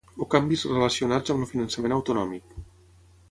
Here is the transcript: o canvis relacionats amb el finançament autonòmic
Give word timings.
o 0.25 0.27
canvis 0.33 0.61
relacionats 0.75 1.33
amb 1.33 1.45
el 1.45 1.49
finançament 1.51 1.95
autonòmic 1.99 2.57